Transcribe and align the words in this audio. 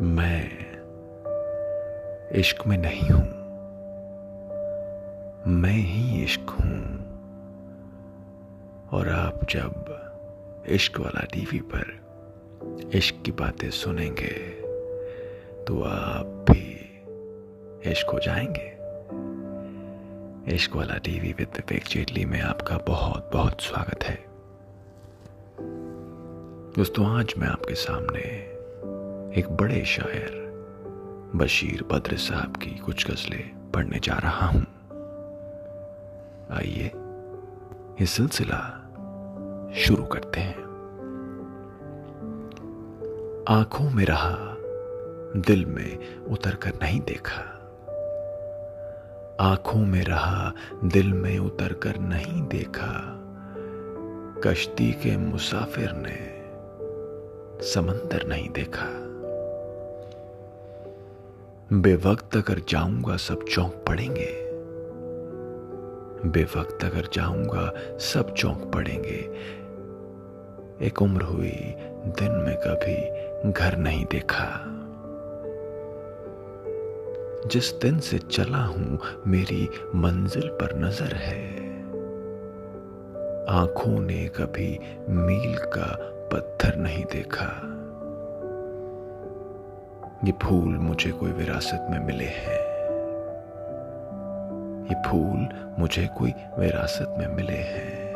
मैं 0.00 0.74
इश्क 2.30 2.66
में 2.66 2.78
नहीं 2.78 3.10
हूँ। 3.10 3.44
मैं 5.46 5.74
ही 5.74 6.24
इश्क 6.24 6.50
हूँ। 6.50 6.84
और 8.92 9.08
आप 9.08 9.40
जब 9.50 10.00
इश्क 10.68 11.00
वाला 11.00 11.24
टीवी 11.24 11.60
पर 11.60 12.04
इश्क 12.94 13.22
की 13.24 13.32
बातें 13.32 13.70
सुनेंगे 13.70 14.50
तो 15.64 15.82
आप 15.82 16.26
भी 16.26 17.02
इश्क 17.90 18.10
हो 18.10 18.18
जाएँगे। 18.18 18.74
इश्क 20.54 20.76
वाला 20.76 20.98
टीवी 20.98 21.32
विद 21.32 21.48
विवेक 21.56 21.84
जेटली 21.84 22.24
में 22.24 22.40
आपका 22.40 22.78
बहुत 22.78 23.30
बहुत 23.32 23.60
स्वागत 23.60 24.04
है। 24.04 24.24
दोस्तों, 26.76 27.06
आज 27.06 27.34
मैं 27.38 27.48
आपके 27.48 27.74
सामने 27.74 28.53
एक 29.36 29.50
बड़े 29.50 29.84
शायर, 29.84 30.30
बशीर 31.36 31.82
बद्र 31.82 32.16
साहब 32.16 32.56
की 32.56 32.70
कुछ 32.70 33.10
गजलें 33.10 33.70
पढ़ने 33.70 33.98
जा 33.98 34.14
रहा 34.14 34.46
हूँ। 34.46 34.66
आइए, 36.50 36.92
ये 38.00 38.06
सिलसिला 38.06 38.60
शुरू 39.76 40.04
करते 40.04 40.40
हैं। 40.40 40.62
आँखों 43.48 43.90
में 43.90 44.04
रहा, 44.04 44.36
दिल 45.40 45.66
में 45.66 46.22
उतर 46.24 46.54
कर 46.54 46.72
नहीं 46.82 47.00
देखा। 47.00 47.40
आँखों 49.40 49.80
में 49.80 50.04
रहा, 50.04 50.52
दिल 50.84 51.12
में 51.12 51.38
उतर 51.38 51.72
कर 51.72 51.98
नहीं 51.98 52.42
देखा। 52.42 53.20
कश्ती 54.44 54.92
के 54.92 55.16
मुसाफिर 55.16 55.92
ने 55.92 56.34
समंदर 57.64 58.26
नहीं 58.26 58.48
देखा। 58.48 59.03
बेवक्त 61.72 62.36
अगर 62.36 62.62
जाऊँगा, 62.68 63.16
सब 63.16 63.44
चौंक 63.44 63.84
पड़ेंगे। 63.88 64.28
बेवक्त 66.28 66.84
अगर 66.84 67.08
जाऊँगा, 67.12 67.72
सब 67.98 68.34
चौंक 68.34 68.70
पड़ेंगे। 68.74 69.30
एक 70.86 71.02
उम्र 71.02 71.22
हुई, 71.22 71.74
दिन 72.06 72.32
में 72.32 72.56
कभी 72.56 73.50
घर 73.52 73.76
नहीं 73.76 74.04
देखा। 74.04 74.64
जिस 77.48 77.72
दिन 77.72 77.98
से 77.98 78.18
चला 78.18 78.64
हूँ, 78.64 78.98
मेरी 79.26 79.68
मंजिल 79.94 80.48
पर 80.48 80.78
नज़र 80.78 81.14
है। 81.14 81.64
आँखों 83.48 84.00
ने 84.00 84.28
कभी 84.28 84.78
मील 85.08 85.58
का 85.58 85.96
पत्थर 86.32 86.76
नहीं 86.76 87.04
देखा। 87.04 87.73
ये 90.24 90.32
फूल 90.32 90.78
मुझे 90.78 91.10
कोई 91.10 91.32
विरासत 91.32 91.86
में 91.90 91.98
मिले 91.98 92.24
हैं। 92.24 92.74
ये 94.84 95.10
फूल 95.10 95.48
मुझे 95.78 96.06
कोई 96.06 96.34
विरासत 96.58 97.14
में 97.18 97.26
मिले 97.26 97.56
हैं। 97.56 98.14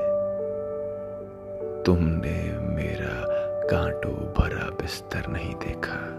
तुमने 1.87 2.59
मेरा 2.59 3.25
कांटों 3.67 4.13
भरा 4.13 4.71
बिस्तर 4.71 5.27
नहीं 5.29 5.55
देखा। 5.55 6.15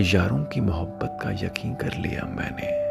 यारों 0.00 0.44
की 0.44 0.60
मोहब्बत 0.60 1.18
का 1.22 1.30
यकीन 1.30 1.74
कर 1.74 1.96
लिया 1.98 2.22
मैंने। 2.22 2.86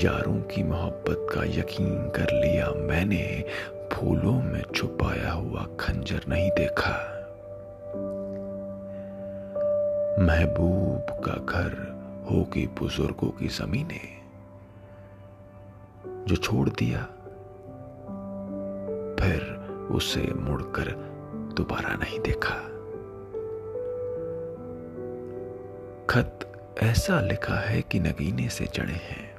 यारों 0.00 0.40
की 0.42 0.62
मोहब्बत 0.62 1.34
का 1.34 1.44
यकीन 1.44 2.08
कर 2.08 2.26
लिया 2.32 2.70
मैंने। 2.70 3.44
फूलों 3.92 4.42
में 4.42 4.62
छुपाया 4.74 5.32
हुआ 5.32 5.66
खंजर 5.80 6.20
नहीं 6.28 6.50
देखा। 6.50 7.13
महबूब 10.18 11.22
का 11.24 11.32
घर 11.32 11.94
होगी 12.30 12.66
बुज़ुर्गों 12.66 13.30
की 13.30 13.48
जमीने। 13.48 14.00
जो 16.28 16.36
छोड़ 16.36 16.68
दिया, 16.68 16.98
फिर 19.20 19.54
उसे 19.90 20.34
मुड़कर 20.34 20.84
दोबारा 21.56 21.94
नहीं 21.94 22.20
देखा। 22.20 22.54
खत 26.10 26.52
ऐसा 26.82 27.20
लिखा 27.20 27.54
है 27.54 27.82
कि 27.82 28.00
नगीने 28.00 28.48
से 28.48 28.66
चढ़े 28.66 28.92
हैं। 28.92 29.34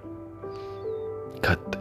खत 1.46 1.72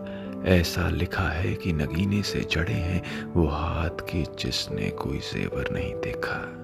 ऐसा 0.46 0.88
लिखा 0.88 1.28
है 1.28 1.54
कि 1.54 1.72
नगीने 1.72 2.22
से 2.22 2.40
चढ़े 2.40 2.72
हैं, 2.72 3.24
वो 3.24 3.46
हाथ 3.46 4.00
के 4.00 4.22
जिसने 4.22 4.90
कोई 4.90 5.18
जेवर 5.18 5.70
नहीं 5.72 5.94
देखा। 5.94 6.63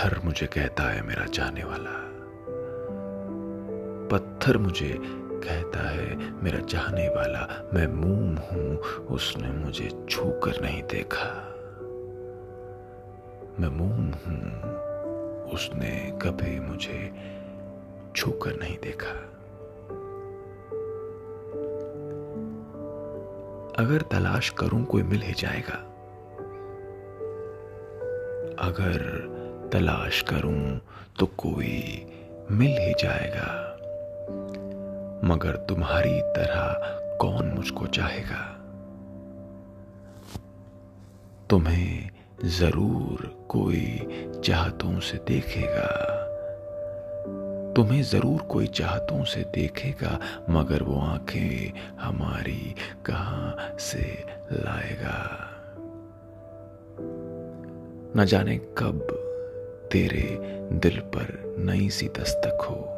पत्थर 0.00 0.20
मुझे 0.24 0.46
कहता 0.46 0.82
है 0.82 1.02
मेरा 1.02 1.26
जाने 1.26 1.64
वाला। 1.64 1.94
पत्थर 4.08 4.58
मुझे 4.58 4.98
कहता 5.44 5.88
है 5.88 6.32
मेरा 6.42 6.58
जाने 6.58 7.08
वाला। 7.08 7.70
मैं 7.74 7.86
मूम 7.86 8.36
हूँ, 8.36 8.76
उसने 9.06 9.48
मुझे 9.48 10.06
छूकर 10.10 10.60
नहीं 10.62 10.82
देखा। 10.82 11.26
मैं 13.60 13.68
मूम 13.68 14.06
हूँ, 14.06 14.62
उसने 15.52 16.18
कभी 16.22 16.60
मुझे 16.60 17.12
छूकर 18.16 18.56
नहीं 18.56 18.78
देखा। 18.82 19.12
अगर 23.84 24.02
तलाश 24.02 24.50
करूँ, 24.50 24.84
कोई 24.84 25.02
मिल 25.02 25.22
ही 25.22 25.32
जाएगा। 25.32 25.86
अगर 28.58 29.29
तलाश 29.72 30.20
करूँ 30.22 30.80
तो 31.18 31.26
कोई 31.26 32.06
मिल 32.50 32.78
ही 32.78 32.94
जाएगा। 32.98 33.66
मगर 35.24 35.56
तुम्हारी 35.56 36.20
तरह 36.20 37.16
कौन 37.16 37.46
मुझको 37.46 37.86
चाहेगा? 37.86 38.56
तुम्हें 41.50 42.10
ज़रूर 42.44 43.46
कोई 43.48 44.06
चाहतों 44.44 45.00
से 45.00 45.18
देखेगा। 45.18 45.88
तुम्हें 47.76 48.02
ज़रूर 48.02 48.42
कोई 48.42 48.66
चाहतों 48.66 49.24
से 49.24 49.40
देखेगा, 49.40 50.18
मगर 50.50 50.82
वो 50.82 51.00
आँखें 51.00 51.72
हमारी 52.00 52.74
कहाँ 53.06 53.76
से 53.78 54.24
लाएगा? 54.52 55.46
न 58.16 58.24
जाने 58.24 58.56
कब 58.58 59.19
तेरे 59.92 60.38
दिल 60.72 61.00
पर 61.00 61.54
नई 61.58 61.90
सी 61.90 62.08
दस्तक 62.08 62.58
हो। 62.62 62.96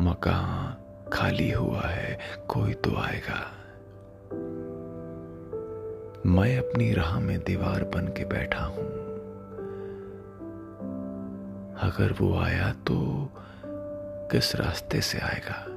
मकान 0.00 0.76
खाली 1.12 1.50
हुआ 1.50 1.80
है, 1.80 2.18
कोई 2.48 2.72
तो 2.72 2.96
आएगा। 2.96 3.52
मैं 6.26 6.58
अपनी 6.58 6.92
राह 6.92 7.20
में 7.20 7.38
दीवार 7.38 7.84
बन 7.84 8.08
के 8.08 8.24
बैठा 8.24 8.64
हूँ। 8.64 9.06
अगर 11.80 12.12
वो 12.12 12.38
आया 12.38 12.72
तो 12.72 13.28
किस 14.32 14.56
रास्ते 14.56 15.00
से 15.00 15.18
आएगा? 15.18 15.76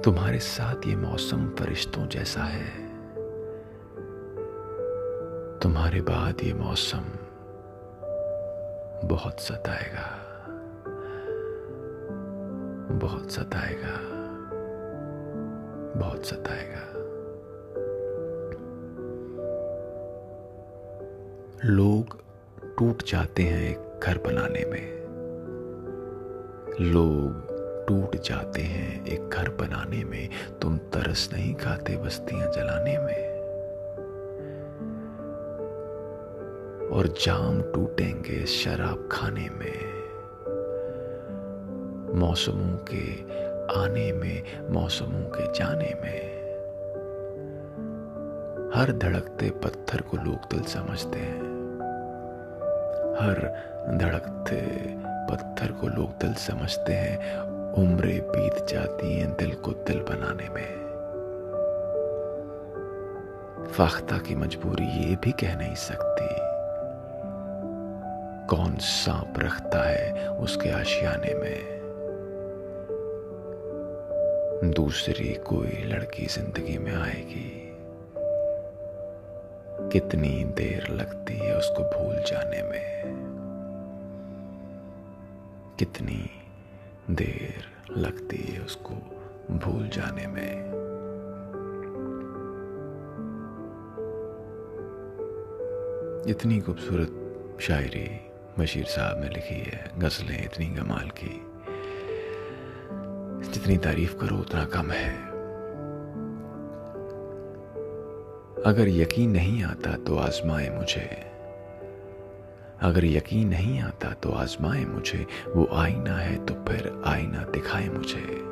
तुम्हारे 0.00 0.38
साथ 0.38 0.86
ये 0.86 0.96
मौसम 0.96 1.48
फरिश्तों 1.48 2.08
जैसा 2.08 2.42
है। 2.42 2.87
तुम्हारे 5.62 6.00
बाद 6.00 6.36
ये 6.42 6.54
मौसम 6.54 7.04
बहुत 9.08 9.40
सताएगा। 9.40 10.24
बहुत 12.92 13.30
सताएगा। 13.30 13.98
बहुत 16.00 16.26
सताएगा। 16.26 16.92
लोग 21.64 22.22
टूट 22.78 23.02
जाते 23.02 23.42
हैं 23.42 23.70
एक 23.70 24.00
घर 24.02 24.18
बनाने 24.18 24.64
में। 24.64 24.98
लोग 26.80 27.48
टूट 27.88 28.16
जाते 28.16 28.62
हैं 28.62 29.06
एक 29.06 29.28
घर 29.28 29.48
बनाने 29.48 30.04
में। 30.04 30.28
तुम 30.62 30.78
तरस 30.78 31.30
नहीं 31.32 31.54
खाते 31.54 31.96
बस्तियाँ 31.96 32.52
जलाने 32.52 32.98
में। 32.98 33.27
और 36.92 37.06
जाम 37.06 37.62
टूटेंगे 37.62 38.46
शराब 38.46 39.08
खाने 39.12 39.48
में। 39.48 39.98
मौसमों 42.18 42.78
के 42.90 43.22
आने 43.80 44.12
में, 44.12 44.68
मौसमों 44.70 45.22
के 45.22 45.52
जाने 45.52 45.94
में। 46.02 46.38
हर 48.74 48.92
धड़कते 48.92 49.50
पत्थर 49.50 50.00
को 50.00 50.16
लोग 50.16 50.34
दिल 50.34 50.62
समझते 50.62 51.18
हैं। 51.18 51.40
हर 53.20 53.36
धड़कते 53.96 54.66
पत्थर 55.30 55.72
को 55.72 55.86
लोग 55.86 56.10
दिल 56.10 56.34
समझते 56.34 56.92
हैं। 56.92 57.38
उम्रें 57.72 58.20
बीत 58.20 58.66
जाती 58.66 59.18
हैं 59.18 59.36
दिल 59.38 59.54
को 59.54 59.70
दिल 59.70 60.00
बनाने 60.00 60.48
में। 60.48 60.88
फाख्ता 63.66 64.18
की 64.18 64.34
मजबूरी 64.34 64.86
ये 64.86 65.16
भी 65.16 65.32
कह 65.32 65.56
नहीं 65.56 65.74
सकती। 65.74 66.47
कौन 68.48 68.76
सांप 68.76 69.34
रखता 69.38 69.88
है 69.88 70.28
उसके 70.30 70.70
आशियाने 70.70 71.34
में? 71.34 71.78
दूसरी 74.70 75.34
कोई 75.34 75.84
लड़की 75.84 76.26
ज़िंदगी 76.26 76.78
में 76.78 76.94
आएगी। 76.94 77.72
कितनी 79.92 80.44
देर 80.44 80.88
लगती 80.90 81.34
है 81.34 81.58
उसको 81.58 81.82
भूल 81.82 82.16
जाने 82.16 82.62
में? 82.62 83.02
कितनी 85.78 86.30
देर 87.10 87.64
लगती 87.96 88.36
है 88.36 88.60
उसको 88.60 88.94
भूल 89.50 89.88
जाने 89.88 90.26
में? 90.26 90.68
इतनी 96.28 96.60
खूबसूरत 96.60 97.24
शायरी 97.60 98.20
बशीर 98.58 98.84
साहब 98.84 99.20
ने 99.20 99.28
लिखी 99.28 99.54
है, 99.54 99.90
गज़लें 99.98 100.44
इतनी 100.44 100.66
कमाल 100.66 101.10
की। 101.10 101.42
जितनी 103.52 103.76
तारीफ़ 103.76 104.16
करो, 104.16 104.36
उतना 104.36 104.64
कम 104.64 104.90
है। 104.90 105.28
अगर 108.66 108.88
यकीन 108.88 109.30
नहीं 109.30 109.64
आता 109.64 109.96
तो 109.96 110.16
आजमाए 110.16 110.68
मुझे। 110.68 111.24
अगर 112.80 113.04
यकीन 113.04 113.48
नहीं 113.48 113.80
आता 113.80 114.10
तो 114.12 114.30
आजमाए 114.30 114.84
मुझे। 114.84 115.26
वो 115.56 115.68
आईना 115.72 116.16
है 116.16 116.46
तो 116.46 116.54
फिर 116.54 117.02
आईना 117.06 117.44
दिखाए 117.44 117.88
मुझे। 117.88 118.48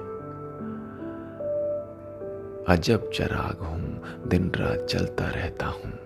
अजब 2.68 3.10
चराग 3.10 3.58
हूँ, 3.58 4.02
दिन 4.28 4.52
रात 4.56 4.86
चलता 4.86 5.24
रहता 5.24 5.66
हूँ। 5.66 6.05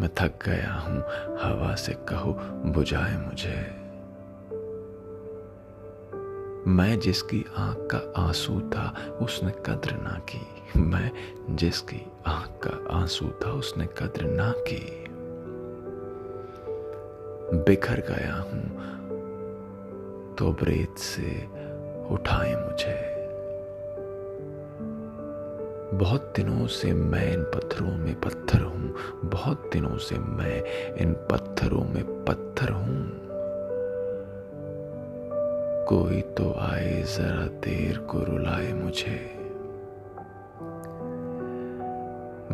मैं 0.00 0.08
थक 0.08 0.44
गया 0.44 0.74
हूँ। 0.74 0.98
हवा 1.38 1.74
से 1.74 1.92
कहो, 1.92 2.32
बुझाए 2.70 3.16
मुझे। 3.26 3.82
मैं 6.66 7.00
जिसकी 7.00 7.46
आँख 7.56 7.88
का 7.94 8.22
आँसू 8.22 8.60
था, 8.60 9.16
उसने 9.22 9.50
कद्र 9.50 9.92
ना 9.92 10.20
की। 10.30 10.74
मैं 10.80 11.12
जिसकी 11.56 12.06
आँख 12.26 12.60
का 12.66 12.94
आँसू 12.94 13.28
था, 13.28 13.50
उसने 13.50 13.86
कद्र 13.86 14.24
ना 14.24 14.54
की। 14.56 15.04
बिखर 17.58 17.94
गया 17.94 18.34
हूँ। 18.34 18.82
तो 20.34 20.52
ब्रेत 20.52 20.98
से 20.98 21.46
उठाए 22.14 22.54
मुझे। 22.54 23.11
बहुत 25.92 26.32
दिनों 26.36 26.66
से 26.66 26.92
मैं 26.92 27.32
इन 27.32 27.42
पत्थरों 27.42 27.96
में 27.96 28.20
पत्थर 28.20 28.60
हूँ। 28.60 28.94
बहुत 29.24 29.70
दिनों 29.72 29.96
से 29.96 30.18
मैं 30.18 30.64
इन 30.94 31.12
पत्थरों 31.12 31.84
में 31.84 32.24
पत्थर 32.24 32.70
हूँ। 32.70 33.10
कोई 35.88 36.20
तो 36.20 36.54
आए 36.60 37.02
जरा 37.02 37.46
देर 37.46 37.98
को 37.98 38.18
रुलाए 38.18 38.72
मुझे। 38.72 39.38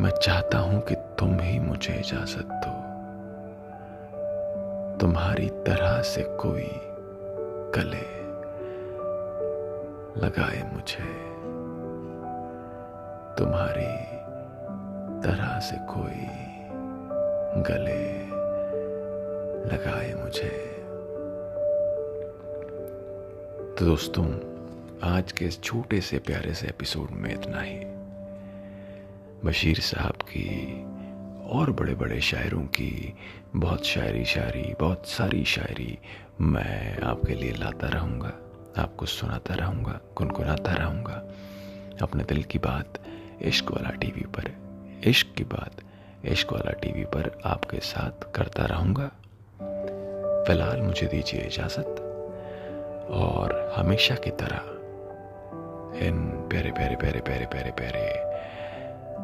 मैं 0.01 0.11
चाहता 0.23 0.59
हूँ 0.59 0.81
कि 0.81 0.95
तुम 0.95 1.41
ही 1.41 1.59
मुझे 1.59 1.95
इजाज़त 1.95 2.49
दो। 2.53 2.89
तुम्हारी 4.99 5.49
तरह 5.49 6.03
से 6.03 6.23
कोई 6.23 6.71
गले 7.75 8.19
लगाए 10.27 10.71
मुझे। 10.75 11.38
तुम्हारी 13.39 14.09
तरह 15.23 15.61
से 15.61 15.77
कोई 15.77 16.27
गले 17.63 18.19
लगाए 19.69 20.15
मुझे। 20.15 20.49
तो 23.79 23.85
दोस्तों, 23.85 24.25
आज 25.03 25.33
के 25.33 25.45
इस 25.45 25.63
छोटे 25.63 26.01
से 26.01 26.19
प्यारे 26.19 26.55
से 26.55 26.67
एपिसोड 26.67 27.11
में 27.11 27.35
इतना 27.35 27.61
ही। 27.61 27.79
बशीर 29.45 29.79
साहब 29.81 30.13
की 30.13 30.85
और 31.49 31.71
बड़े 31.71 31.95
बड़े 31.95 32.21
शायरों 32.21 32.63
की 32.63 33.15
बहुत 33.57 33.87
शायरी 33.87 34.25
शायरी, 34.25 34.75
बहुत 34.81 35.07
सारी 35.07 35.45
शायरी 35.45 35.99
मैं 36.41 37.01
आपके 37.01 37.35
लिए 37.35 37.53
लाता 37.53 37.89
रहूँगा, 37.89 38.33
आपको 38.83 39.07
सुनाता 39.07 39.55
रहूँगा, 39.55 40.01
गुनगुनाता 40.17 40.73
रहूँगा। 40.73 41.23
अपने 42.03 42.25
दिल 42.25 42.43
की 42.43 42.59
बात 42.59 42.99
इश्क 43.43 43.71
वाला 43.71 43.91
टीवी 43.91 44.21
पर। 44.21 44.53
इश्क 45.05 45.35
की 45.37 45.45
बात 45.45 45.73
इश्क 46.25 46.53
वाला 46.53 46.73
टीवी 46.73 47.05
पर 47.05 47.39
आपके 47.45 47.79
साथ 47.79 48.33
करता 48.33 48.65
रहूँगा। 48.65 49.07
फ़िलहाल 50.45 50.81
मुझे 50.81 51.07
दीजिए 51.07 51.41
इजाज़त। 51.41 52.05
और 53.11 53.75
हमेशा 53.77 54.15
की 54.15 54.31
तरह 54.31 54.61
इन 56.07 56.31
प्यारे 56.51 56.71
प्यारे 56.73 56.97
प्यारे 56.97 57.21
प्यारे 57.21 57.47
प्यारे 57.47 57.71
प्यारे 57.71 58.29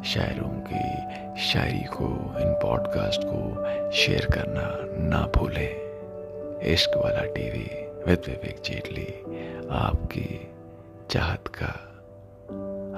शायरों 0.05 0.49
की 0.49 1.15
शायरी 1.41 1.85
को, 1.85 2.09
इन 2.41 2.53
पॉडकास्ट 2.63 3.21
को 3.25 3.65
शेयर 3.93 4.25
करना 4.25 4.79
ना 5.09 5.27
भूलें। 5.37 5.85
इश्क 6.61 6.91
वाला 6.97 7.21
टीवी 7.21 7.87
विद 8.11 8.23
विवेक 8.27 8.61
जेटली, 8.65 9.21
आपकी 9.71 10.53
चाहत 11.11 11.49
का, 11.49 11.71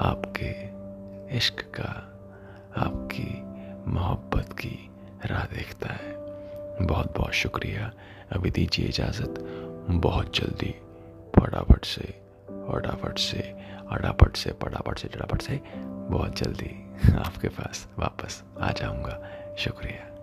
आपके 0.08 0.75
इश्क 1.32 1.60
का 1.60 2.12
आपकी 2.76 3.42
मोहब्बत 3.90 4.52
की 4.52 4.90
राह 5.24 5.44
देखता 5.44 5.92
है। 5.92 6.16
बहुत 6.86 7.18
बहुत 7.18 7.32
शुक्रिया। 7.32 7.92
अभी 8.32 8.50
दीजिए 8.50 8.86
इजाज़त। 8.86 9.34
बहुत 9.90 10.36
जल्दी 10.36 10.74
फटाफट 11.36 11.84
से 11.84 12.22
फटाफट 12.48 13.18
से 13.18 13.38
अटापट 13.92 14.36
से 14.36 14.52
पटापट 14.52 14.98
से 14.98 15.08
चटापट 15.08 15.42
से, 15.42 15.60
बहुत 16.10 16.38
जल्दी 16.38 16.92
आपके 17.14 17.48
पास 17.48 17.88
वापस 17.98 18.42
आ 18.60 18.72
जाऊँगा। 18.72 19.22
शुक्रिया। 19.58 20.15